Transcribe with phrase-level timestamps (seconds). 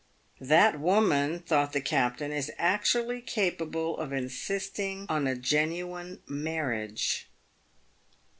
[0.41, 7.27] "That woman," thought the captain," is actually capable of insisting on a genuine marriage."